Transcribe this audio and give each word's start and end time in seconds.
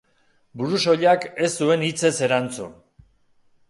Burusoilak 0.61 1.27
ez 1.47 1.51
zuen 1.61 1.87
hitzez 1.91 2.15
erantzun. 2.31 2.77